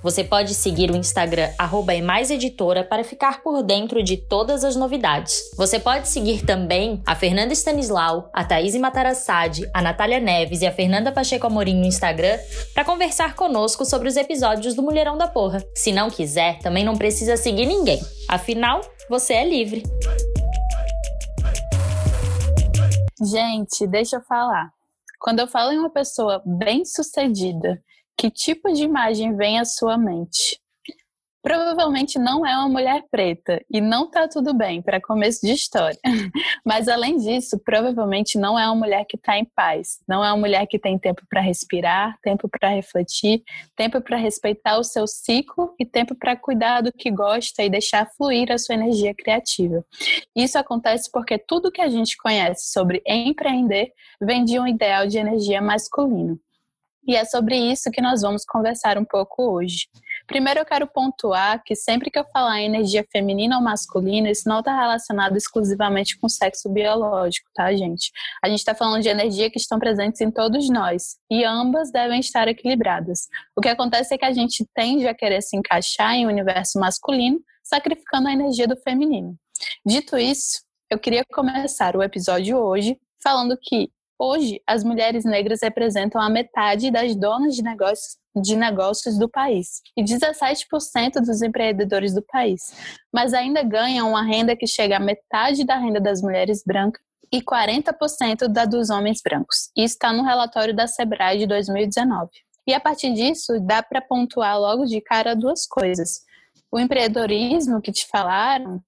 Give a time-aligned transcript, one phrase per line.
[0.00, 1.50] Você pode seguir o Instagram
[1.92, 5.50] @emaiseditora para ficar por dentro de todas as novidades.
[5.56, 10.72] Você pode seguir também a Fernanda Stanislau, a Thaís Matarassade, a Natália Neves e a
[10.72, 12.38] Fernanda Pacheco Amorim no Instagram
[12.72, 15.64] para conversar conosco sobre os episódios do Mulherão da Porra.
[15.74, 18.00] Se não quiser, também não precisa seguir ninguém.
[18.28, 18.80] Afinal,
[19.10, 19.82] você é livre.
[23.20, 24.70] Gente, deixa eu falar.
[25.18, 27.82] Quando eu falo em uma pessoa bem-sucedida,
[28.18, 30.60] que tipo de imagem vem à sua mente?
[31.40, 35.96] Provavelmente não é uma mulher preta e não tá tudo bem para começo de história.
[36.66, 40.36] Mas além disso, provavelmente não é uma mulher que está em paz, não é uma
[40.36, 43.44] mulher que tem tempo para respirar, tempo para refletir,
[43.76, 48.10] tempo para respeitar o seu ciclo e tempo para cuidar do que gosta e deixar
[48.16, 49.84] fluir a sua energia criativa.
[50.34, 55.18] Isso acontece porque tudo que a gente conhece sobre empreender vem de um ideal de
[55.18, 56.38] energia masculino.
[57.08, 59.88] E é sobre isso que nós vamos conversar um pouco hoje.
[60.26, 64.46] Primeiro eu quero pontuar que sempre que eu falar em energia feminina ou masculina, isso
[64.46, 68.12] não está relacionado exclusivamente com sexo biológico, tá, gente?
[68.44, 72.20] A gente está falando de energia que estão presentes em todos nós e ambas devem
[72.20, 73.20] estar equilibradas.
[73.56, 76.78] O que acontece é que a gente tende a querer se encaixar em um universo
[76.78, 79.34] masculino, sacrificando a energia do feminino.
[79.82, 80.60] Dito isso,
[80.90, 86.90] eu queria começar o episódio hoje falando que Hoje, as mulheres negras representam a metade
[86.90, 92.74] das donas de negócios, de negócios do país e 17% dos empreendedores do país,
[93.12, 97.00] mas ainda ganham uma renda que chega à metade da renda das mulheres brancas
[97.32, 99.70] e 40% da dos homens brancos.
[99.76, 102.30] Isso está no relatório da Sebrae de 2019.
[102.66, 106.22] E a partir disso, dá para pontuar logo de cara duas coisas.
[106.72, 108.82] O empreendedorismo que te falaram,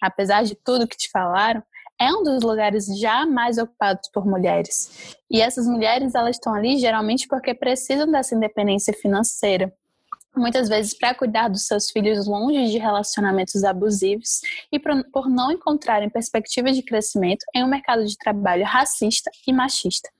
[0.00, 1.62] apesar de tudo que te falaram,
[2.00, 5.16] é um dos lugares já mais ocupados por mulheres.
[5.30, 9.72] E essas mulheres, elas estão ali geralmente porque precisam dessa independência financeira.
[10.36, 14.40] Muitas vezes para cuidar dos seus filhos longe de relacionamentos abusivos
[14.72, 20.10] e por não encontrarem perspectiva de crescimento em um mercado de trabalho racista e machista.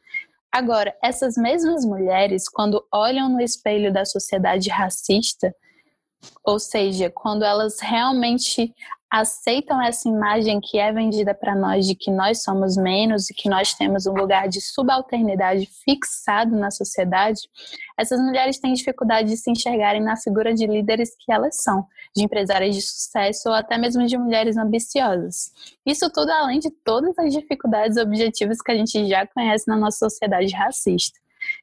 [0.53, 5.53] Agora, essas mesmas mulheres, quando olham no espelho da sociedade racista,
[6.45, 8.73] ou seja, quando elas realmente
[9.21, 13.49] aceitam essa imagem que é vendida para nós de que nós somos menos e que
[13.49, 17.43] nós temos um lugar de subalternidade fixado na sociedade,
[17.97, 22.25] essas mulheres têm dificuldade de se enxergarem na figura de líderes que elas são, de
[22.25, 25.53] empresárias de sucesso ou até mesmo de mulheres ambiciosas.
[25.87, 30.11] Isso tudo além de todas as dificuldades objetivas que a gente já conhece na nossa
[30.11, 31.21] sociedade racista.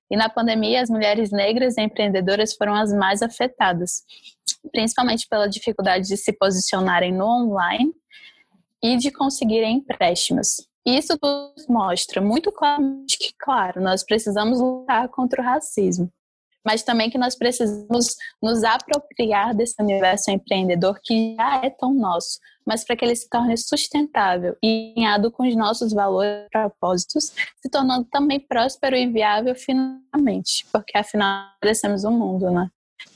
[0.10, 4.04] E na pandemia, as mulheres negras empreendedoras foram as mais afetadas,
[4.72, 7.94] principalmente pela dificuldade de se posicionarem no online
[8.82, 10.68] e de conseguirem empréstimos.
[10.86, 11.14] Isso
[11.70, 16.12] mostra muito claramente que, claro, nós precisamos lutar contra o racismo,
[16.66, 22.40] mas também que nós precisamos nos apropriar desse universo empreendedor que já é tão nosso,
[22.66, 27.26] mas para que ele se torne sustentável e alinhado com os nossos valores e propósitos,
[27.62, 32.72] se tornando também próspero e viável finalmente, porque afinal merecemos um mundo, né?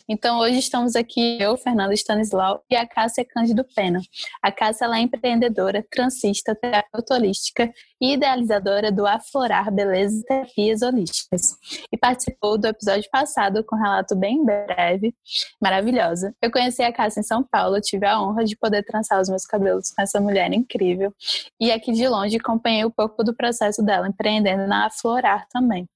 [0.07, 3.99] Então, hoje estamos aqui, eu, Fernanda Stanislau, e a Cássia Cândido Pena.
[4.41, 11.55] A Cássia é empreendedora, transista, terapeuta holística e idealizadora do Aflorar Beleza e Terapias Holísticas.
[11.91, 15.15] E participou do episódio passado com um relato bem breve,
[15.59, 16.35] maravilhosa.
[16.39, 19.45] Eu conheci a Cássia em São Paulo, tive a honra de poder trançar os meus
[19.45, 21.11] cabelos com essa mulher incrível.
[21.59, 25.87] E aqui de longe acompanhei um pouco do processo dela empreendendo na Aflorar também.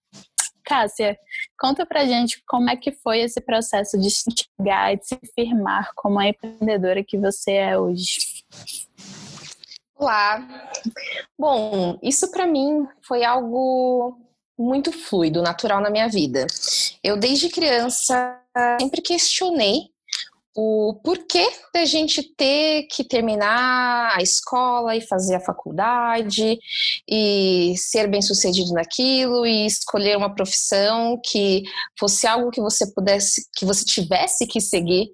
[0.70, 1.18] Cássia,
[1.60, 5.20] conta pra gente como é que foi esse processo de se chegar e de se
[5.34, 8.44] firmar como a empreendedora que você é hoje.
[9.96, 10.48] Olá.
[11.38, 14.16] Bom, isso para mim foi algo
[14.56, 16.46] muito fluido, natural na minha vida.
[17.04, 18.40] Eu desde criança
[18.80, 19.90] sempre questionei
[20.56, 26.58] o porquê da gente ter que terminar a escola e fazer a faculdade
[27.08, 31.64] e ser bem sucedido naquilo e escolher uma profissão que
[31.98, 35.10] fosse algo que você pudesse, que você tivesse que seguir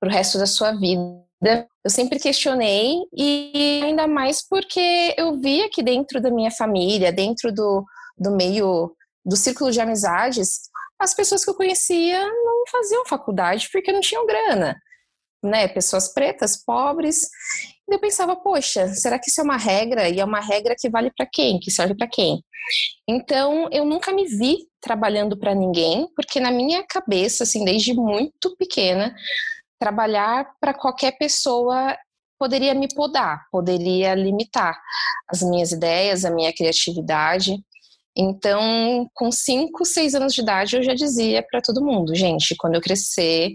[0.00, 1.68] para o resto da sua vida.
[1.84, 7.52] Eu sempre questionei e ainda mais porque eu via que dentro da minha família, dentro
[7.52, 7.84] do,
[8.16, 8.92] do meio
[9.24, 10.68] do círculo de amizades,
[10.98, 14.76] as pessoas que eu conhecia não faziam faculdade porque não tinham grana.
[15.42, 17.28] né, pessoas pretas, pobres.
[17.88, 20.08] E eu pensava, poxa, será que isso é uma regra?
[20.08, 21.60] E é uma regra que vale para quem?
[21.60, 22.42] Que serve para quem?
[23.08, 28.56] Então, eu nunca me vi trabalhando para ninguém, porque na minha cabeça, assim, desde muito
[28.56, 29.14] pequena,
[29.78, 31.96] trabalhar para qualquer pessoa
[32.38, 34.78] poderia me podar, poderia limitar
[35.28, 37.56] as minhas ideias, a minha criatividade.
[38.18, 42.74] Então, com 5, 6 anos de idade, eu já dizia para todo mundo: gente, quando
[42.74, 43.52] eu crescer,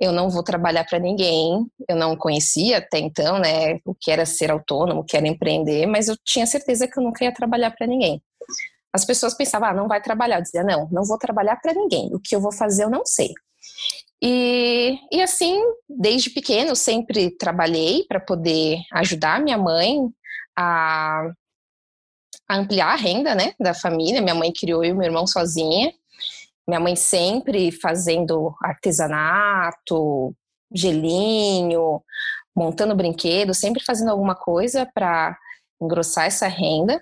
[0.00, 1.64] eu não vou trabalhar para ninguém.
[1.88, 5.86] Eu não conhecia até então, né, o que era ser autônomo, o que era empreender,
[5.86, 8.20] mas eu tinha certeza que eu nunca ia trabalhar para ninguém.
[8.92, 10.38] As pessoas pensavam, ah, não vai trabalhar.
[10.38, 12.10] Eu dizia, não, não vou trabalhar para ninguém.
[12.12, 13.32] O que eu vou fazer, eu não sei.
[14.22, 19.98] E, e assim, desde pequeno, sempre trabalhei para poder ajudar minha mãe
[20.56, 21.32] a
[22.56, 24.20] ampliar a renda, né, da família.
[24.20, 25.92] Minha mãe criou eu e meu irmão sozinha.
[26.66, 30.34] Minha mãe sempre fazendo artesanato,
[30.72, 32.02] gelinho,
[32.54, 35.36] montando brinquedos, sempre fazendo alguma coisa para
[35.80, 37.00] engrossar essa renda.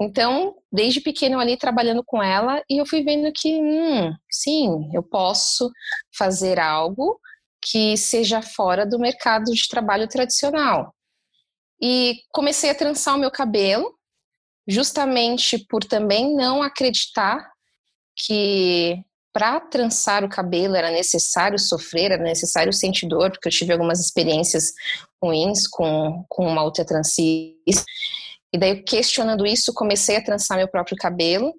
[0.00, 5.02] Então, desde pequeno ali trabalhando com ela e eu fui vendo que, hum, sim, eu
[5.02, 5.70] posso
[6.16, 7.20] fazer algo
[7.62, 10.94] que seja fora do mercado de trabalho tradicional.
[11.80, 13.94] E comecei a trançar o meu cabelo,
[14.70, 17.50] justamente por também não acreditar
[18.16, 19.02] que
[19.32, 24.00] para trançar o cabelo era necessário sofrer, era necessário sentir dor, porque eu tive algumas
[24.00, 24.72] experiências
[25.22, 27.84] ruins com, com uma outra transista.
[28.52, 31.52] E daí, questionando isso, comecei a trançar meu próprio cabelo.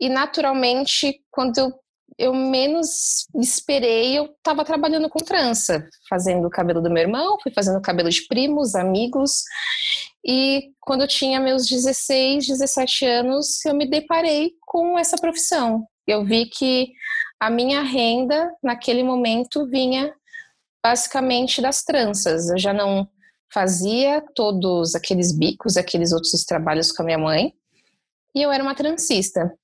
[0.00, 1.72] E, naturalmente, quando eu,
[2.18, 7.52] eu menos esperei, eu estava trabalhando com trança, fazendo o cabelo do meu irmão, fui
[7.52, 9.42] fazendo o cabelo de primos, amigos.
[10.24, 15.86] E quando eu tinha meus 16, 17 anos, eu me deparei com essa profissão.
[16.06, 16.92] Eu vi que
[17.40, 20.14] a minha renda naquele momento vinha
[20.82, 22.48] basicamente das tranças.
[22.48, 23.08] Eu já não
[23.52, 27.54] fazia todos aqueles bicos, aqueles outros trabalhos com a minha mãe,
[28.34, 29.56] e eu era uma transista.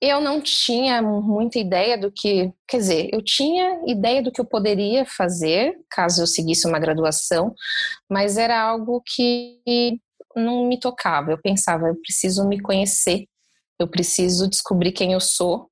[0.00, 4.44] Eu não tinha muita ideia do que, quer dizer, eu tinha ideia do que eu
[4.44, 7.52] poderia fazer caso eu seguisse uma graduação,
[8.08, 9.60] mas era algo que
[10.36, 11.32] não me tocava.
[11.32, 13.26] Eu pensava, eu preciso me conhecer,
[13.78, 15.68] eu preciso descobrir quem eu sou.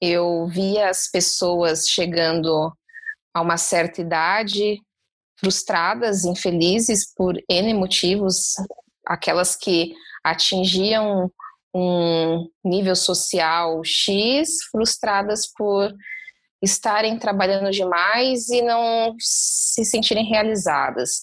[0.00, 2.72] Eu via as pessoas chegando
[3.32, 4.80] a uma certa idade,
[5.38, 8.54] frustradas, infelizes por N motivos,
[9.06, 9.94] aquelas que
[10.24, 11.30] atingiam
[11.74, 15.92] um nível social X, frustradas por
[16.62, 21.22] estarem trabalhando demais e não se sentirem realizadas.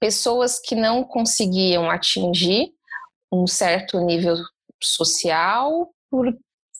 [0.00, 2.72] Pessoas que não conseguiam atingir
[3.32, 4.36] um certo nível
[4.82, 6.36] social, por,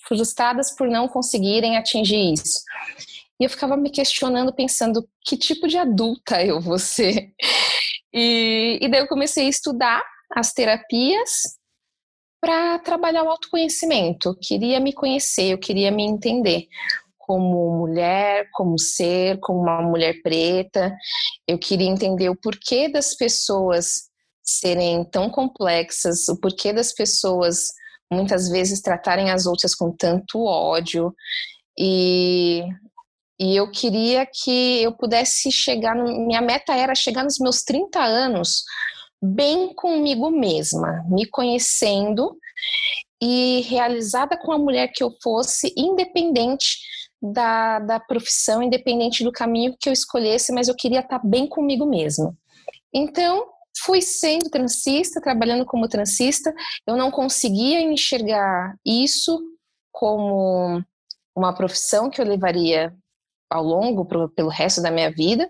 [0.08, 2.60] frustradas por não conseguirem atingir isso.
[3.38, 7.32] E eu ficava me questionando, pensando que tipo de adulta eu vou ser.
[8.12, 10.02] E, e daí eu comecei a estudar
[10.34, 11.30] as terapias
[12.42, 14.30] para trabalhar o autoconhecimento.
[14.30, 16.66] Eu queria me conhecer, eu queria me entender
[17.16, 20.92] como mulher, como ser, como uma mulher preta.
[21.46, 24.10] Eu queria entender o porquê das pessoas
[24.42, 27.68] serem tão complexas, o porquê das pessoas
[28.12, 31.14] muitas vezes tratarem as outras com tanto ódio.
[31.78, 32.64] E,
[33.38, 35.94] e eu queria que eu pudesse chegar.
[35.94, 38.64] No, minha meta era chegar nos meus 30 anos
[39.22, 42.36] bem comigo mesma, me conhecendo
[43.22, 46.78] e realizada com a mulher que eu fosse, independente
[47.22, 51.86] da, da profissão, independente do caminho que eu escolhesse, mas eu queria estar bem comigo
[51.86, 52.36] mesma.
[52.92, 53.46] Então,
[53.84, 56.52] fui sendo transista, trabalhando como transista,
[56.84, 59.40] eu não conseguia enxergar isso
[59.92, 60.82] como
[61.34, 62.92] uma profissão que eu levaria
[63.48, 65.48] ao longo, pro, pelo resto da minha vida,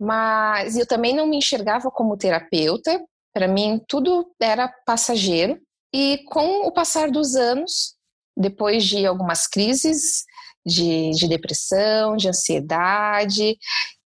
[0.00, 3.02] mas eu também não me enxergava como terapeuta.
[3.32, 5.58] Para mim, tudo era passageiro.
[5.94, 7.94] E com o passar dos anos,
[8.36, 10.24] depois de algumas crises
[10.64, 13.56] de, de depressão, de ansiedade,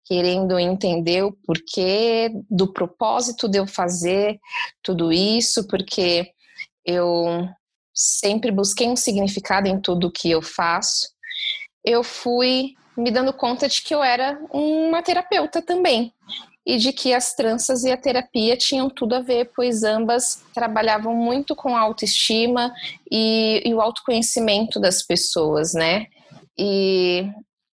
[0.06, 4.40] querendo entender o porquê do propósito de eu fazer
[4.82, 6.32] tudo isso, porque
[6.86, 7.48] eu
[7.94, 11.08] sempre busquei um significado em tudo que eu faço.
[11.88, 16.12] Eu fui me dando conta de que eu era uma terapeuta também
[16.66, 21.16] e de que as tranças e a terapia tinham tudo a ver, pois ambas trabalhavam
[21.16, 22.74] muito com a autoestima
[23.10, 26.08] e, e o autoconhecimento das pessoas, né?
[26.58, 27.26] E,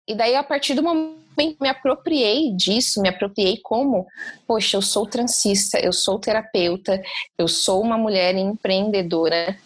[0.06, 4.06] e daí, a partir do momento que me apropriei disso, me apropriei como,
[4.46, 7.00] poxa, eu sou transista, eu sou terapeuta,
[7.38, 9.56] eu sou uma mulher empreendedora,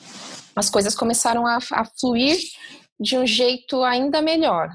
[0.55, 2.39] as coisas começaram a, a fluir
[2.99, 4.71] de um jeito ainda melhor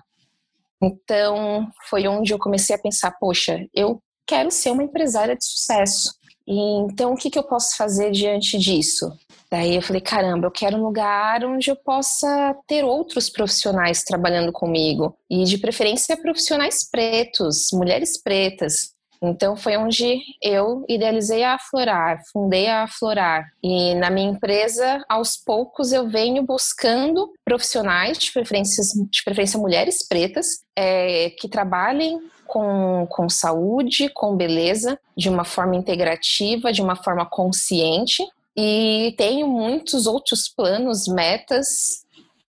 [0.81, 6.13] Então, foi onde eu comecei a pensar: poxa, eu quero ser uma empresária de sucesso.
[6.47, 9.11] E, então, o que, que eu posso fazer diante disso?
[9.49, 14.51] Daí eu falei: caramba, eu quero um lugar onde eu possa ter outros profissionais trabalhando
[14.51, 15.15] comigo.
[15.29, 18.93] E, de preferência, profissionais pretos, mulheres pretas.
[19.23, 23.51] Então foi onde eu idealizei a Aflorar, fundei a Aflorar.
[23.61, 30.07] E na minha empresa, aos poucos, eu venho buscando profissionais, de preferência, de preferência mulheres
[30.07, 36.95] pretas, é, que trabalhem com, com saúde, com beleza, de uma forma integrativa, de uma
[36.95, 38.27] forma consciente.
[38.57, 42.01] E tenho muitos outros planos, metas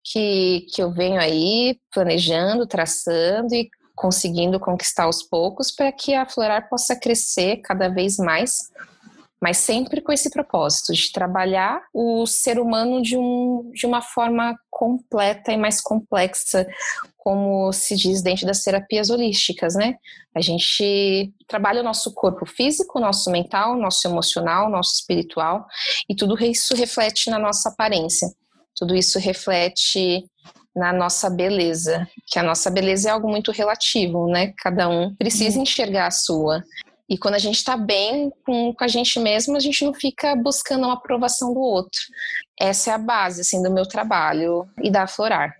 [0.03, 6.27] que, que eu venho aí planejando, traçando e conseguindo conquistar aos poucos para que a
[6.27, 8.71] Florar possa crescer cada vez mais,
[9.41, 14.57] mas sempre com esse propósito de trabalhar o ser humano de, um, de uma forma
[14.71, 16.65] completa e mais complexa,
[17.17, 19.97] como se diz dentro das terapias holísticas, né?
[20.35, 25.67] A gente trabalha o nosso corpo físico, nosso mental, nosso emocional, nosso espiritual,
[26.09, 28.29] e tudo isso reflete na nossa aparência.
[28.77, 30.25] Tudo isso reflete
[30.75, 34.53] na nossa beleza, que a nossa beleza é algo muito relativo, né?
[34.59, 35.63] Cada um precisa uhum.
[35.63, 36.65] enxergar a sua.
[37.09, 40.35] E quando a gente está bem com, com a gente mesmo, a gente não fica
[40.35, 42.01] buscando uma aprovação do outro.
[42.59, 45.55] Essa é a base assim, do meu trabalho e da Florar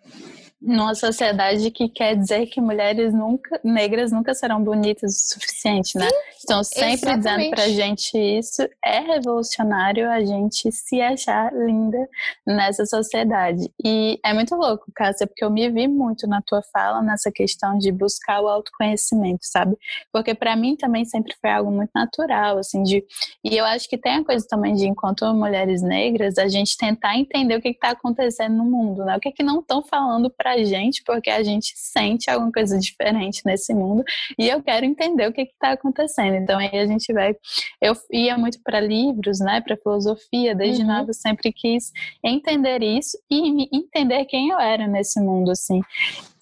[0.63, 6.09] numa sociedade que quer dizer que mulheres nunca negras nunca serão bonitas o suficiente, né?
[6.09, 7.19] Sim, Estão sempre exatamente.
[7.19, 8.63] dizendo pra gente isso.
[8.85, 12.09] É revolucionário a gente se achar linda
[12.47, 13.69] nessa sociedade.
[13.85, 17.77] E é muito louco, Cássia, porque eu me vi muito na tua fala nessa questão
[17.79, 19.77] de buscar o autoconhecimento, sabe?
[20.13, 23.05] Porque para mim também sempre foi algo muito natural, assim, de
[23.45, 27.17] e eu acho que tem a coisa também de enquanto mulheres negras, a gente tentar
[27.17, 29.17] entender o que está acontecendo no mundo, né?
[29.17, 32.53] O que é que não estão falando pra pra gente, porque a gente sente alguma
[32.53, 34.05] coisa diferente nesse mundo
[34.39, 36.35] e eu quero entender o que está acontecendo.
[36.35, 37.35] Então aí a gente vai.
[37.81, 41.07] Eu ia muito para livros, né, para filosofia, desde uhum.
[41.07, 41.91] eu sempre quis
[42.25, 45.81] entender isso e entender quem eu era nesse mundo, assim.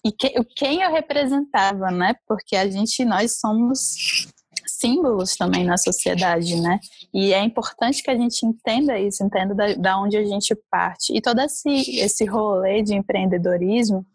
[0.04, 2.14] E que, quem eu representava, né?
[2.26, 4.28] Porque a gente, nós somos
[4.66, 6.78] símbolos também na sociedade, né?
[7.12, 11.16] E é importante que a gente entenda isso, entenda da, da onde a gente parte.
[11.16, 14.06] E todo esse, esse rolê de empreendedorismo,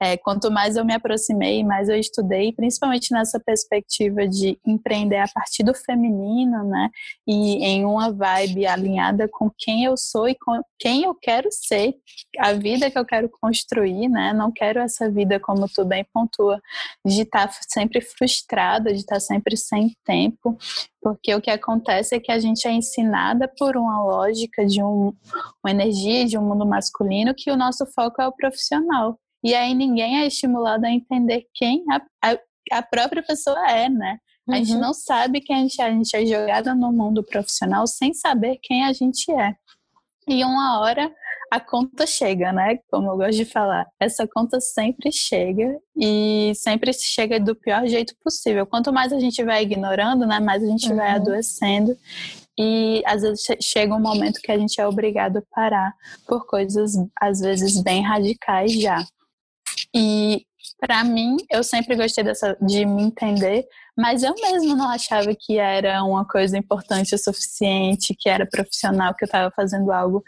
[0.00, 5.28] é, quanto mais eu me aproximei, mais eu estudei, principalmente nessa perspectiva de empreender a
[5.28, 6.90] partir do feminino, né?
[7.26, 11.94] E em uma vibe alinhada com quem eu sou e com quem eu quero ser,
[12.38, 14.34] a vida que eu quero construir, né?
[14.34, 16.60] Não quero essa vida, como tu bem pontua,
[17.06, 20.58] de estar sempre frustrada, de estar sempre sem tempo,
[21.04, 25.12] porque o que acontece é que a gente é ensinada por uma lógica de um,
[25.62, 29.20] uma energia de um mundo masculino que o nosso foco é o profissional.
[29.44, 32.38] E aí ninguém é estimulado a entender quem a, a,
[32.72, 34.16] a própria pessoa é, né?
[34.48, 34.80] A gente uhum.
[34.80, 38.58] não sabe quem a gente é, a gente é jogada no mundo profissional sem saber
[38.62, 39.54] quem a gente é.
[40.28, 41.12] E uma hora
[41.50, 42.78] a conta chega, né?
[42.90, 48.14] Como eu gosto de falar, essa conta sempre chega e sempre chega do pior jeito
[48.22, 48.66] possível.
[48.66, 50.96] Quanto mais a gente vai ignorando, né, mais a gente uhum.
[50.96, 51.96] vai adoecendo
[52.58, 55.92] e às vezes chega um momento que a gente é obrigado a parar
[56.26, 59.04] por coisas às vezes bem radicais já.
[59.94, 60.44] E
[60.80, 63.64] para mim, eu sempre gostei dessa, de me entender,
[63.96, 69.14] mas eu mesmo não achava que era uma coisa importante o suficiente, que era profissional,
[69.14, 70.22] que eu estava fazendo algo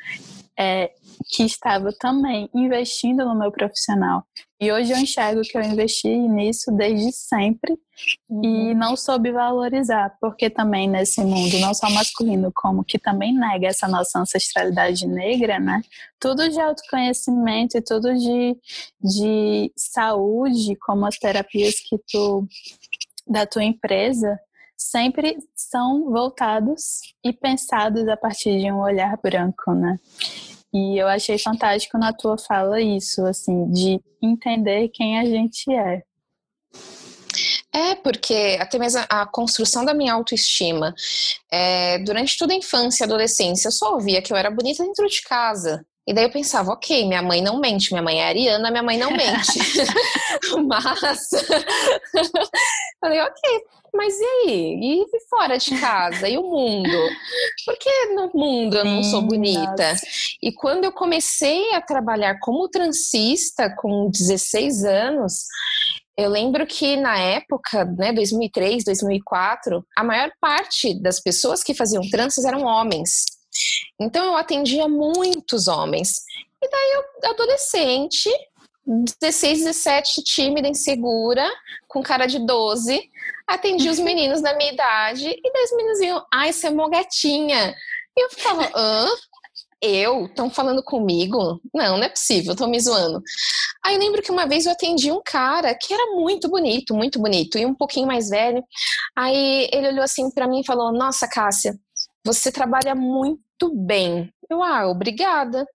[0.58, 0.90] é,
[1.28, 4.24] que estava também investindo no meu profissional.
[4.58, 7.78] E hoje eu enxergo que eu investi nisso desde sempre
[8.30, 8.70] uhum.
[8.70, 13.66] e não soube valorizar, porque também nesse mundo, não só masculino, como que também nega
[13.66, 15.82] essa nossa ancestralidade negra, né?
[16.18, 18.56] Tudo de autoconhecimento e tudo de,
[19.02, 22.48] de saúde, como as terapias que tu
[23.26, 24.38] da tua empresa,
[24.76, 29.98] sempre são voltados e pensados a partir de um olhar branco, né?
[30.72, 36.02] E eu achei fantástico na tua fala isso, assim, de entender quem a gente é.
[37.72, 40.94] É, porque até mesmo a construção da minha autoestima,
[41.50, 45.06] é, durante toda a infância e adolescência, eu só ouvia que eu era bonita dentro
[45.06, 45.84] de casa.
[46.06, 48.96] E daí eu pensava, ok, minha mãe não mente, minha mãe é ariana, minha mãe
[48.96, 49.58] não mente.
[50.66, 51.28] mas.
[53.00, 54.78] Falei, ok, mas e aí?
[54.80, 56.28] E fora de casa?
[56.28, 56.98] E o mundo?
[57.64, 59.90] Por que no mundo eu não sou bonita?
[59.90, 60.06] Nossa.
[60.42, 65.44] E quando eu comecei a trabalhar como transista com 16 anos,
[66.16, 72.02] eu lembro que na época, né, 2003, 2004, a maior parte das pessoas que faziam
[72.10, 73.35] tranças eram homens.
[74.00, 76.22] Então eu atendia muitos homens.
[76.62, 78.30] E daí eu, adolescente,
[78.86, 81.48] 16, 17, tímida, insegura,
[81.88, 83.00] com cara de 12.
[83.46, 87.74] Atendi os meninos da minha idade e dois meninos iam, ai, você é mó gatinha.
[88.16, 89.08] E eu ficava, hã?
[89.82, 90.24] Eu?
[90.24, 91.60] Estão falando comigo?
[91.74, 93.22] Não, não é possível, estão me zoando.
[93.84, 97.20] Aí eu lembro que uma vez eu atendi um cara que era muito bonito, muito
[97.20, 98.64] bonito, e um pouquinho mais velho.
[99.14, 101.78] Aí ele olhou assim para mim e falou: Nossa, Cássia,
[102.26, 104.32] você trabalha muito bem.
[104.50, 105.66] Eu, ah, obrigada.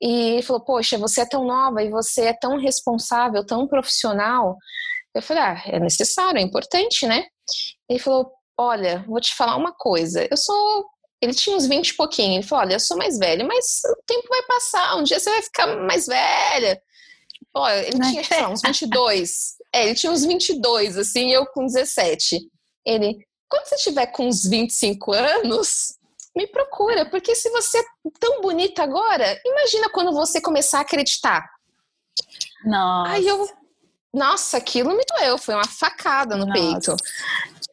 [0.00, 4.56] E ele falou: Poxa, você é tão nova e você é tão responsável, tão profissional.
[5.14, 7.24] Eu falei: Ah, é necessário, é importante, né?
[7.88, 10.26] Ele falou: Olha, vou te falar uma coisa.
[10.30, 10.86] Eu sou
[11.20, 12.34] ele tinha uns 20 e pouquinho.
[12.36, 15.30] Ele falou: Olha, eu sou mais velho, mas o tempo vai passar, um dia você
[15.30, 16.80] vai ficar mais velha.
[17.54, 19.56] Olha, ele tinha, sei lá, uns 22.
[19.74, 22.40] É, ele tinha uns 22, assim, eu com 17.
[22.86, 25.98] Ele, quando você tiver com uns 25 anos,
[26.36, 27.84] me procura, porque se você é
[28.20, 31.48] tão bonita agora, imagina quando você começar a acreditar.
[32.64, 33.12] Nossa.
[33.12, 33.48] Aí eu,
[34.12, 36.60] nossa, aquilo me doeu, foi uma facada no Nossa.
[36.60, 36.96] peito.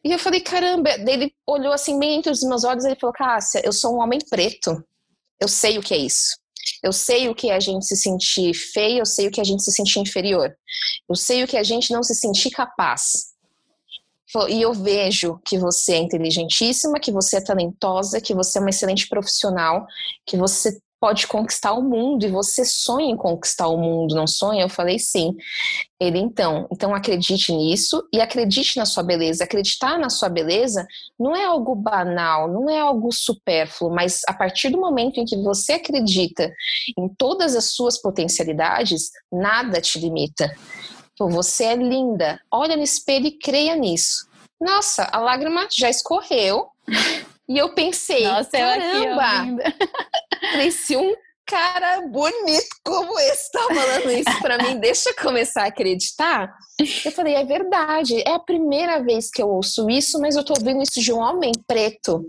[0.04, 3.12] E eu falei, caramba, ele olhou assim bem entre os meus olhos e ele falou,
[3.12, 4.82] Cássia, eu sou um homem preto.
[5.40, 6.36] Eu sei o que é isso.
[6.82, 9.42] Eu sei o que é a gente se sentir feio, eu sei o que é
[9.42, 10.56] a gente se sentir inferior.
[11.08, 13.35] Eu sei o que é a gente não se sentir capaz.
[14.48, 18.70] E eu vejo que você é inteligentíssima, que você é talentosa, que você é uma
[18.70, 19.86] excelente profissional,
[20.26, 24.62] que você pode conquistar o mundo e você sonha em conquistar o mundo, não sonha?
[24.62, 25.36] Eu falei sim.
[26.00, 29.44] Ele então, então acredite nisso e acredite na sua beleza.
[29.44, 30.86] Acreditar na sua beleza
[31.18, 35.36] não é algo banal, não é algo supérfluo, mas a partir do momento em que
[35.36, 36.52] você acredita
[36.98, 40.50] em todas as suas potencialidades, nada te limita.
[41.18, 42.38] Você é linda.
[42.50, 44.25] Olha no espelho e creia nisso.
[44.60, 46.68] Nossa, a lágrima já escorreu.
[47.48, 49.72] E eu pensei, Nossa, caramba,
[50.72, 51.14] se um
[51.46, 56.52] cara bonito como esse tá falando isso para mim, deixa eu começar a acreditar.
[57.04, 60.54] Eu falei, é verdade, é a primeira vez que eu ouço isso, mas eu tô
[60.54, 62.24] ouvindo isso de um homem preto.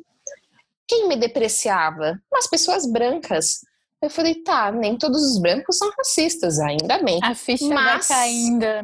[0.87, 2.19] Quem me depreciava?
[2.33, 3.59] As pessoas brancas.
[4.01, 7.19] Eu falei, tá, nem todos os brancos são racistas, ainda bem.
[7.23, 8.59] A ficha mas, vai caindo.
[8.59, 8.81] Né?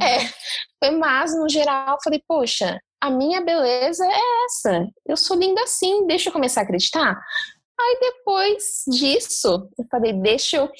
[0.83, 4.87] É, mas no geral, eu falei, poxa, a minha beleza é essa.
[5.05, 7.19] Eu sou linda assim, deixa eu começar a acreditar.
[7.77, 10.71] Aí depois disso, eu falei, deixa eu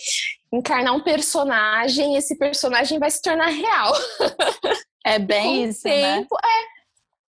[0.53, 3.93] encarnar um personagem, esse personagem vai se tornar real.
[5.05, 6.15] É bem isso, né?
[6.15, 6.49] tempo, né?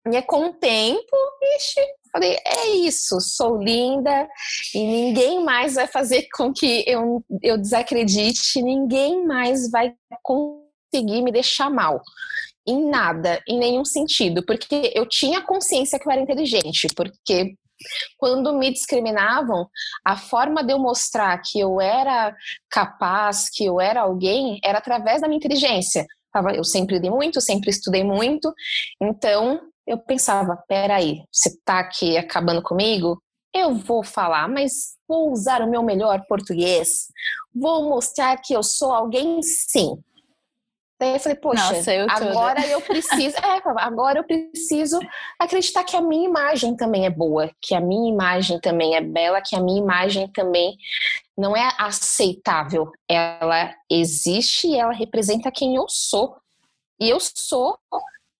[0.07, 0.13] É.
[0.13, 1.17] E é com o tempo,
[1.57, 1.81] ixi,
[2.13, 4.29] falei, é isso, sou linda
[4.73, 11.33] e ninguém mais vai fazer com que eu, eu desacredite, ninguém mais vai conseguir me
[11.33, 12.01] deixar mal
[12.67, 17.55] em nada, em nenhum sentido, porque eu tinha consciência que eu era inteligente, porque
[18.19, 19.69] quando me discriminavam,
[20.05, 22.35] a forma de eu mostrar que eu era
[22.71, 26.07] capaz, que eu era alguém, era através da minha inteligência.
[26.55, 28.53] Eu sempre li muito, sempre estudei muito,
[29.01, 33.23] então eu pensava: peraí, você tá aqui acabando comigo?
[33.55, 37.07] Eu vou falar, mas vou usar o meu melhor português,
[37.55, 39.97] vou mostrar que eu sou alguém sim.
[40.99, 44.99] Daí eu falei, poxa, Nossa, eu agora eu preciso, é, agora eu preciso
[45.39, 49.43] acreditar que a minha imagem também é boa, que a minha imagem também é bela,
[49.43, 50.75] que a minha imagem também
[51.37, 52.91] não é aceitável.
[53.07, 56.35] Ela existe e ela representa quem eu sou.
[56.99, 57.79] E eu sou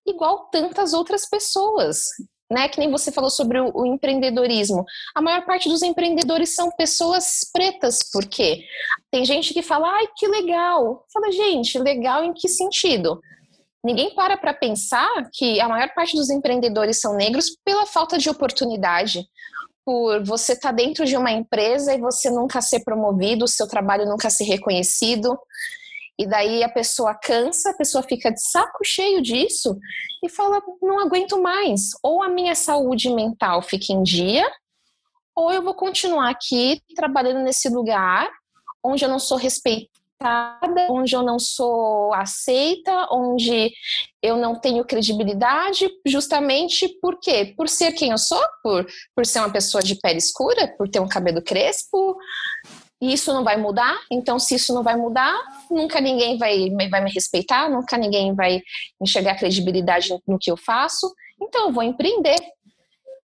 [0.07, 2.07] igual tantas outras pessoas
[2.51, 2.69] né?
[2.69, 4.85] Que nem você falou sobre o, o, empreendedorismo.
[5.15, 8.65] A maior parte dos empreendedores são pessoas pretas, por quê?
[9.11, 11.05] Tem gente que fala, ai, que legal.
[11.13, 13.21] Fala, gente, legal em que sentido?
[13.85, 18.29] Ninguém para para pensar que a maior parte dos empreendedores são negros pela falta de
[18.29, 19.25] oportunidade,
[19.85, 23.69] por você estar tá dentro de uma empresa e você nunca ser promovido, o seu
[23.69, 25.39] trabalho nunca ser reconhecido.
[26.19, 29.77] E daí a pessoa cansa, a pessoa fica de saco cheio disso
[30.25, 31.91] e fala: não aguento mais.
[32.03, 34.47] Ou a minha saúde mental fica em dia,
[35.35, 38.31] ou eu vou continuar aqui trabalhando nesse lugar
[38.83, 39.91] onde eu não sou respeitada,
[40.89, 43.71] onde eu não sou aceita, onde
[44.23, 47.53] eu não tenho credibilidade, justamente por quê?
[47.57, 51.01] Por ser quem eu sou, por, por ser uma pessoa de pele escura, por ter
[51.01, 52.17] um cabelo crespo,
[53.01, 53.99] isso não vai mudar.
[54.11, 55.35] Então, se isso não vai mudar,
[55.71, 58.63] nunca ninguém vai, vai me respeitar, nunca ninguém vai
[59.01, 61.13] enxergar credibilidade no que eu faço.
[61.41, 62.39] Então, eu vou empreender.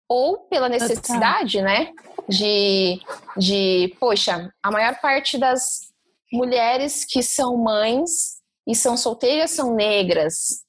[0.08, 1.90] Ou pela necessidade, né?
[2.28, 3.00] De,
[3.36, 5.92] de, poxa, a maior parte das
[6.30, 10.64] mulheres que são mães e são solteiras são negras.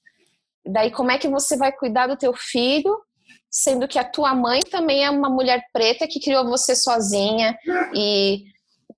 [0.66, 2.98] Daí, como é que você vai cuidar do teu filho
[3.54, 7.56] sendo que a tua mãe também é uma mulher preta que criou você sozinha
[7.94, 8.46] e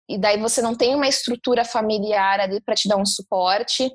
[0.07, 3.89] e daí você não tem uma estrutura familiar ali para te dar um suporte,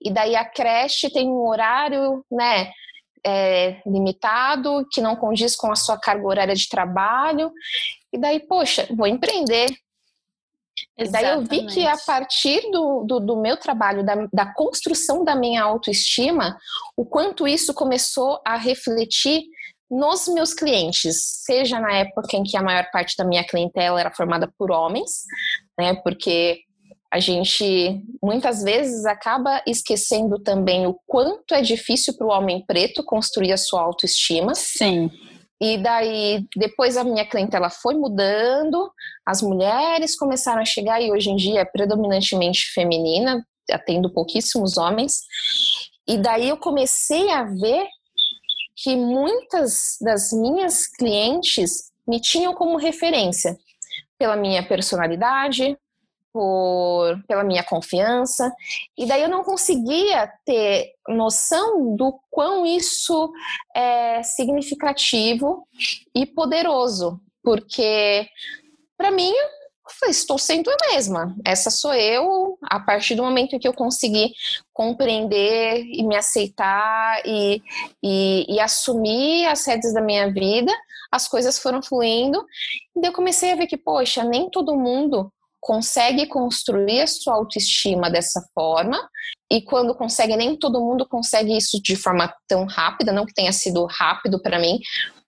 [0.00, 2.70] e daí a creche tem um horário, né,
[3.24, 7.50] é, limitado, que não condiz com a sua carga horária de trabalho,
[8.12, 9.66] e daí, poxa, vou empreender.
[10.98, 15.24] E daí eu vi que a partir do, do, do meu trabalho, da, da construção
[15.24, 16.56] da minha autoestima,
[16.96, 19.42] o quanto isso começou a refletir
[19.90, 24.10] nos meus clientes, seja na época em que a maior parte da minha clientela era
[24.10, 25.22] formada por homens,
[25.78, 25.94] né?
[26.02, 26.60] Porque
[27.12, 33.04] a gente muitas vezes acaba esquecendo também o quanto é difícil para o homem preto
[33.04, 34.54] construir a sua autoestima.
[34.54, 35.10] Sim.
[35.60, 38.90] E daí, depois a minha clientela foi mudando,
[39.24, 45.20] as mulheres começaram a chegar e hoje em dia é predominantemente feminina, atendo pouquíssimos homens.
[46.06, 47.86] E daí eu comecei a ver
[48.76, 53.58] que muitas das minhas clientes me tinham como referência
[54.18, 55.76] pela minha personalidade,
[56.32, 58.54] por, pela minha confiança,
[58.96, 63.32] e daí eu não conseguia ter noção do quão isso
[63.74, 65.66] é significativo
[66.14, 68.28] e poderoso, porque
[68.98, 69.32] para mim
[70.08, 71.34] estou sendo eu mesma.
[71.44, 72.58] Essa sou eu.
[72.62, 74.32] A partir do momento em que eu consegui
[74.72, 77.62] compreender e me aceitar e,
[78.02, 80.72] e, e assumir as redes da minha vida,
[81.10, 82.44] as coisas foram fluindo.
[82.96, 88.08] E eu comecei a ver que, poxa, nem todo mundo consegue construir a sua autoestima
[88.08, 88.96] dessa forma.
[89.50, 93.52] E quando consegue, nem todo mundo consegue isso de forma tão rápida, não que tenha
[93.52, 94.78] sido rápido para mim,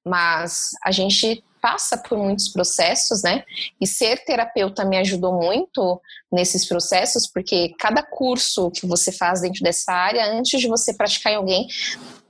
[0.04, 3.44] mas a gente passa por muitos processos, né?
[3.80, 9.62] E ser terapeuta me ajudou muito nesses processos, porque cada curso que você faz dentro
[9.62, 11.66] dessa área, antes de você praticar em alguém,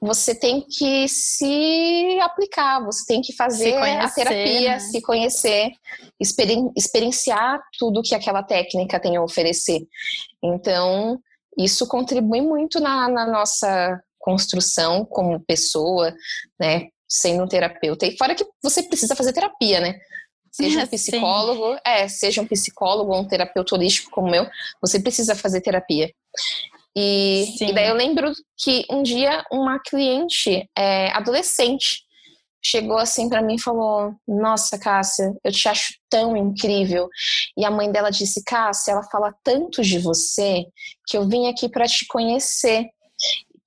[0.00, 4.78] você tem que se aplicar, você tem que fazer conhecer, a terapia, né?
[4.78, 5.70] se conhecer,
[6.20, 9.80] experien experienciar tudo que aquela técnica tem a oferecer.
[10.42, 11.18] Então,
[11.58, 16.14] isso contribui muito na, na nossa construção como pessoa,
[16.60, 16.88] né?
[17.08, 18.06] Sendo um terapeuta.
[18.06, 19.98] E fora que você precisa fazer terapia, né?
[20.52, 21.80] Seja um psicólogo, Sim.
[21.84, 24.46] é, seja um psicólogo ou um terapeuta holístico como eu,
[24.80, 26.10] você precisa fazer terapia.
[26.96, 32.02] E, e daí eu lembro que um dia uma cliente é, adolescente
[32.62, 37.08] chegou assim para mim e falou: Nossa, Cássia, eu te acho tão incrível.
[37.56, 40.64] E a mãe dela disse: Cássia, ela fala tanto de você
[41.06, 42.86] que eu vim aqui para te conhecer.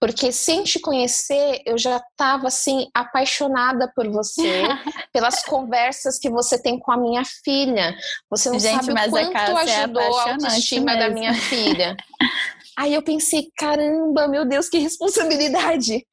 [0.02, 4.64] Porque sem te conhecer, eu já estava assim apaixonada por você,
[5.14, 7.96] pelas conversas que você tem com a minha filha.
[8.28, 11.00] Você não Gente, sabe o quanto é ajudou é a autoestima mesmo.
[11.00, 11.96] da minha filha.
[12.76, 16.04] Aí eu pensei, caramba, meu Deus, que responsabilidade.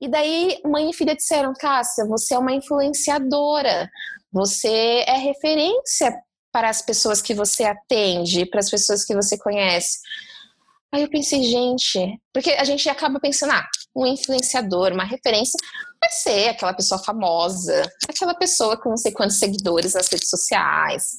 [0.00, 3.90] E daí, mãe e filha disseram: Cássia, você é uma influenciadora,
[4.32, 6.14] você é referência
[6.50, 9.98] para as pessoas que você atende, para as pessoas que você conhece.
[10.94, 15.58] Aí eu pensei, gente, porque a gente acaba pensando, ah, um influenciador, uma referência,
[16.00, 21.16] vai ser aquela pessoa famosa, aquela pessoa com não sei quantos seguidores nas redes sociais,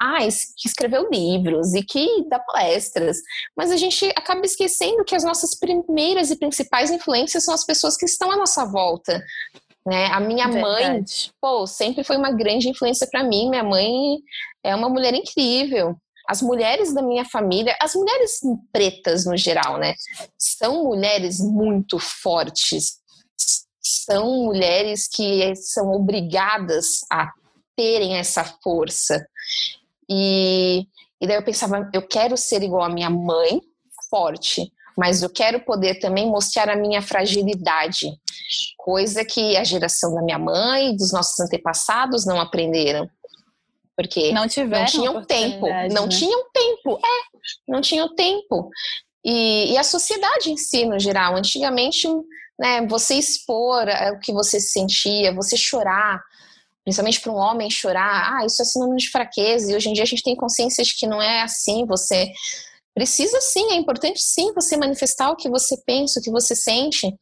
[0.00, 0.18] ah,
[0.56, 3.16] que escreveu livros e que dá palestras.
[3.56, 7.96] Mas a gente acaba esquecendo que as nossas primeiras e principais influências são as pessoas
[7.96, 9.20] que estão à nossa volta.
[9.84, 10.06] Né?
[10.06, 10.62] A minha Verdade.
[10.62, 11.04] mãe,
[11.40, 13.50] pô, sempre foi uma grande influência para mim.
[13.50, 14.18] Minha mãe
[14.62, 15.96] é uma mulher incrível
[16.28, 18.40] as mulheres da minha família, as mulheres
[18.72, 19.94] pretas no geral, né,
[20.38, 22.98] são mulheres muito fortes,
[23.80, 27.30] são mulheres que são obrigadas a
[27.76, 29.24] terem essa força.
[30.08, 30.86] E,
[31.20, 33.60] e daí eu pensava, eu quero ser igual a minha mãe,
[34.10, 38.06] forte, mas eu quero poder também mostrar a minha fragilidade,
[38.78, 43.08] coisa que a geração da minha mãe, dos nossos antepassados não aprenderam
[43.96, 46.08] porque não, tiveram não tinham tempo, não né?
[46.08, 48.68] tinham tempo, é, não tinham tempo.
[49.24, 52.06] E, e, a sociedade em si, no geral, antigamente,
[52.58, 56.20] né, você expor é, o que você sentia, você chorar,
[56.84, 60.04] principalmente para um homem chorar, ah, isso é sinônimo de fraqueza, e hoje em dia
[60.04, 62.30] a gente tem consciência de que não é assim, você
[62.94, 67.12] precisa sim, é importante sim você manifestar o que você pensa, o que você sente.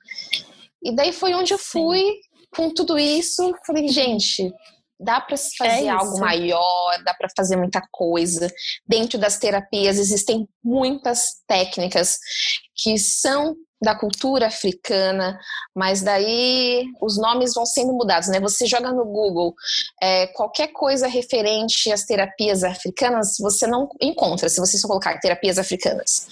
[0.82, 2.20] E daí foi onde eu fui sim.
[2.54, 4.52] com tudo isso, falei, gente,
[4.98, 8.48] dá para fazer é algo maior, dá para fazer muita coisa.
[8.86, 12.18] Dentro das terapias existem muitas técnicas
[12.74, 13.54] que são
[13.84, 15.38] da cultura africana,
[15.74, 18.40] mas daí os nomes vão sendo mudados, né?
[18.40, 19.54] Você joga no Google
[20.02, 25.58] é, qualquer coisa referente às terapias africanas, você não encontra, se você só colocar terapias
[25.58, 26.26] africanas.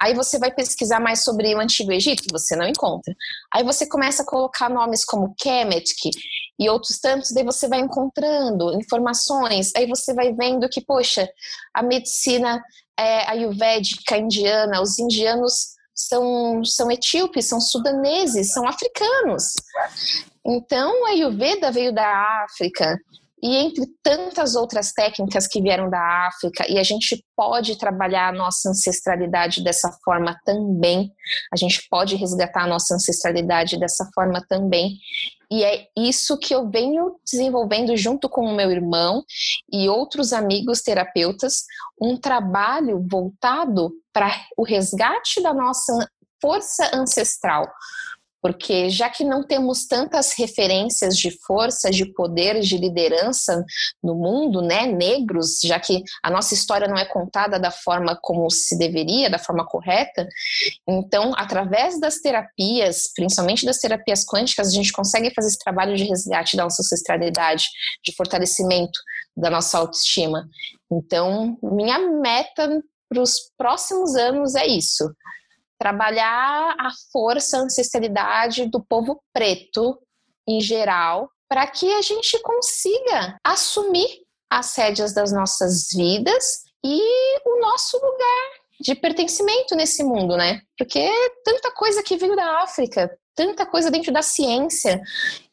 [0.00, 3.14] Aí você vai pesquisar mais sobre o Antigo Egito, você não encontra.
[3.52, 5.92] Aí você começa a colocar nomes como Kemet,
[6.60, 11.26] e outros tantos, daí você vai encontrando informações, aí você vai vendo que, poxa,
[11.72, 12.62] a medicina
[12.98, 19.54] é, ayurvédica indiana, os indianos são, são etíopes, são sudaneses, são africanos.
[20.44, 22.98] Então, a Ayurveda veio da África,
[23.42, 28.32] e entre tantas outras técnicas que vieram da África, e a gente pode trabalhar a
[28.32, 31.10] nossa ancestralidade dessa forma também,
[31.52, 34.96] a gente pode resgatar a nossa ancestralidade dessa forma também.
[35.50, 39.24] E é isso que eu venho desenvolvendo junto com o meu irmão
[39.72, 41.64] e outros amigos terapeutas,
[42.00, 46.08] um trabalho voltado para o resgate da nossa
[46.40, 47.68] força ancestral,
[48.42, 53.64] porque já que não temos tantas referências de força, de poder, de liderança
[54.02, 58.50] no mundo, né, negros, já que a nossa história não é contada da forma como
[58.50, 60.26] se deveria, da forma correta,
[60.88, 66.04] então, através das terapias, principalmente das terapias quânticas, a gente consegue fazer esse trabalho de
[66.04, 67.64] resgate da nossa ancestralidade,
[68.04, 68.98] de fortalecimento
[69.36, 70.48] da nossa autoestima.
[70.90, 75.12] Então, minha meta para os próximos anos é isso
[75.80, 79.98] trabalhar a força, a ancestralidade do povo preto
[80.46, 84.08] em geral, para que a gente consiga assumir
[84.50, 87.00] as rédeas das nossas vidas e
[87.46, 90.60] o nosso lugar de pertencimento nesse mundo, né?
[90.76, 91.10] Porque
[91.44, 93.10] tanta coisa que veio da África,
[93.40, 95.00] tanta coisa dentro da ciência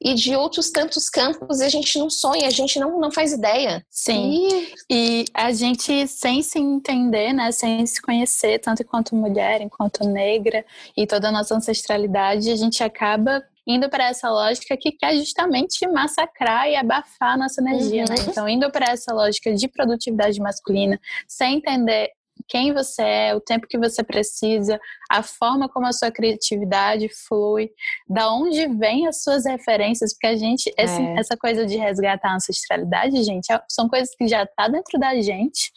[0.02, 3.32] e de outros tantos campos e a gente não sonha, a gente não, não faz
[3.32, 3.82] ideia.
[3.90, 4.50] Sim.
[4.90, 5.22] E...
[5.22, 10.66] e a gente, sem se entender, né, sem se conhecer, tanto enquanto mulher, enquanto negra
[10.98, 15.88] e toda a nossa ancestralidade, a gente acaba indo para essa lógica que quer justamente
[15.88, 18.16] massacrar e abafar a nossa energia, né?
[18.18, 18.26] uhum.
[18.26, 18.28] né?
[18.30, 22.12] Então, indo para essa lógica de produtividade masculina, sem entender
[22.48, 24.80] quem você é, o tempo que você precisa,
[25.10, 27.70] a forma como a sua criatividade flui,
[28.08, 31.20] da onde vêm as suas referências, porque a gente, esse, é.
[31.20, 35.20] essa coisa de resgatar a ancestralidade, gente, é, são coisas que já tá dentro da
[35.22, 35.72] gente,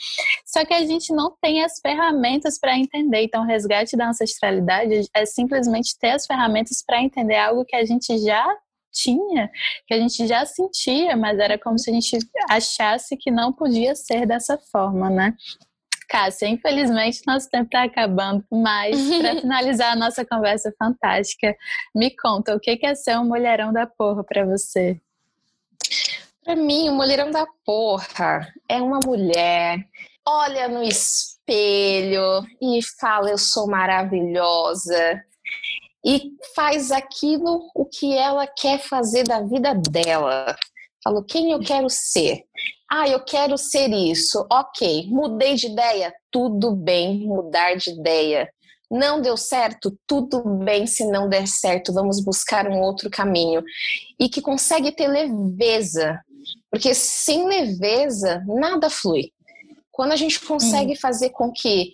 [0.47, 3.23] só que a gente não tem as ferramentas para entender.
[3.23, 7.85] Então, o resgate da ancestralidade é simplesmente ter as ferramentas para entender algo que a
[7.85, 8.47] gente já
[8.93, 9.51] tinha,
[9.87, 13.95] que a gente já sentia, mas era como se a gente achasse que não podia
[13.95, 15.35] ser dessa forma, né?
[16.11, 21.57] Cássia, infelizmente nosso tempo está acabando, mas para finalizar a nossa conversa fantástica,
[21.95, 25.01] me conta o que é ser um mulherão da porra para você?
[26.45, 29.79] Para mim, o um mulherão da porra é uma mulher,
[30.27, 35.25] olha no espelho e fala: Eu sou maravilhosa.
[36.05, 40.57] E faz aquilo o que ela quer fazer da vida dela.
[41.05, 42.45] Falo, quem eu quero ser?
[42.93, 44.45] Ah, eu quero ser isso.
[44.51, 46.13] Ok, mudei de ideia.
[46.29, 48.53] Tudo bem mudar de ideia.
[48.91, 49.97] Não deu certo?
[50.09, 51.93] Tudo bem se não der certo.
[51.93, 53.63] Vamos buscar um outro caminho.
[54.19, 56.21] E que consegue ter leveza.
[56.69, 59.31] Porque sem leveza, nada flui.
[59.93, 61.01] Quando a gente consegue hum.
[61.01, 61.93] fazer com que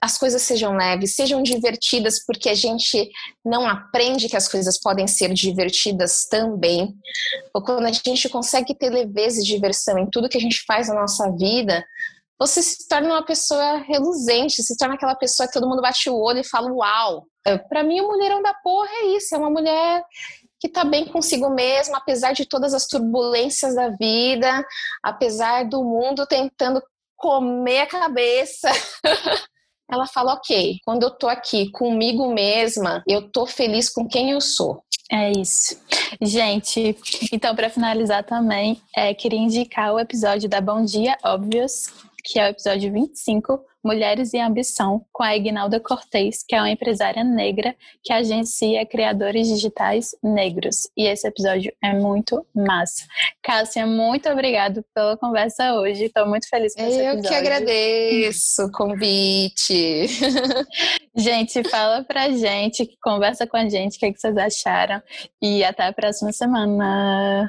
[0.00, 3.10] as coisas sejam leves, sejam divertidas, porque a gente
[3.44, 6.94] não aprende que as coisas podem ser divertidas também.
[7.54, 10.88] Ou quando a gente consegue ter leveza e diversão em tudo que a gente faz
[10.88, 11.84] na nossa vida,
[12.38, 16.16] você se torna uma pessoa reluzente, se torna aquela pessoa que todo mundo bate o
[16.16, 17.26] olho e fala uau.
[17.46, 20.04] É, Para mim, o mulherão da porra é isso, é uma mulher
[20.60, 24.64] que tá bem consigo mesma, apesar de todas as turbulências da vida,
[25.02, 26.82] apesar do mundo tentando
[27.16, 28.70] comer a cabeça.
[29.90, 34.40] ela fala: ok, quando eu tô aqui comigo mesma, eu tô feliz com quem eu
[34.40, 34.82] sou.
[35.10, 35.78] É isso.
[36.20, 36.96] Gente,
[37.32, 41.92] então para finalizar também, é, queria indicar o episódio da Bom Dia Óbvios,
[42.24, 46.70] que é o episódio 25, Mulheres e Ambição, com a Ignalda Cortez, que é uma
[46.70, 50.88] empresária negra que agencia criadores digitais negros.
[50.96, 53.06] E esse episódio é muito massa.
[53.42, 56.06] Cássia, muito obrigado pela conversa hoje.
[56.06, 57.24] Estou muito feliz com esse episódio.
[57.24, 60.08] Eu que agradeço o convite.
[61.16, 65.00] gente, fala pra gente, conversa com a gente, o que, é que vocês acharam.
[65.40, 67.48] E até a próxima semana.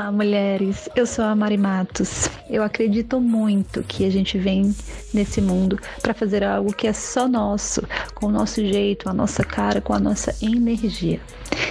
[0.00, 0.88] Olá, mulheres.
[0.96, 2.30] Eu sou a Mari Matos.
[2.48, 4.74] Eu acredito muito que a gente vem
[5.12, 7.82] nesse mundo para fazer algo que é só nosso,
[8.14, 11.20] com o nosso jeito, a nossa cara, com a nossa energia.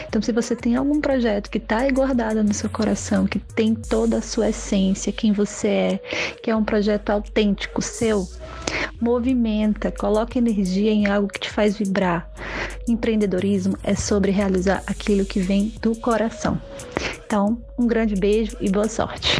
[0.07, 3.73] Então, se você tem algum projeto que está aí guardado no seu coração, que tem
[3.73, 5.97] toda a sua essência, quem você é,
[6.43, 8.27] que é um projeto autêntico seu,
[9.01, 12.29] movimenta, coloca energia em algo que te faz vibrar.
[12.87, 16.61] Empreendedorismo é sobre realizar aquilo que vem do coração.
[17.29, 19.39] Então, um grande beijo e boa sorte.